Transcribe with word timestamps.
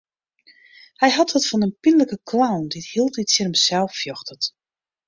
Hy 1.01 1.09
hat 1.17 1.33
wat 1.33 1.47
fan 1.49 1.65
in 1.67 1.73
pynlike 1.83 2.17
clown 2.29 2.65
dy't 2.71 2.91
hieltyd 2.91 3.27
tsjin 3.29 3.49
himsels 3.49 3.95
fjochtet. 4.01 4.43